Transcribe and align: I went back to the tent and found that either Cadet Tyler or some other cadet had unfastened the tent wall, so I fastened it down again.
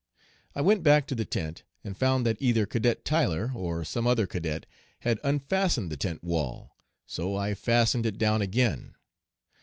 I 0.55 0.61
went 0.61 0.81
back 0.81 1.05
to 1.09 1.13
the 1.13 1.25
tent 1.25 1.61
and 1.83 1.95
found 1.95 2.25
that 2.25 2.41
either 2.41 2.65
Cadet 2.65 3.05
Tyler 3.05 3.51
or 3.53 3.85
some 3.85 4.07
other 4.07 4.25
cadet 4.25 4.65
had 5.01 5.19
unfastened 5.23 5.91
the 5.91 5.95
tent 5.95 6.23
wall, 6.23 6.75
so 7.05 7.35
I 7.35 7.53
fastened 7.53 8.07
it 8.07 8.17
down 8.17 8.41
again. 8.41 8.95